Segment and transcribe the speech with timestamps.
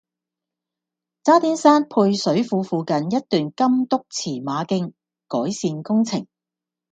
[1.21, 4.93] 渣甸山配水庫附近一段金督馳馬徑
[5.27, 6.25] 改善工程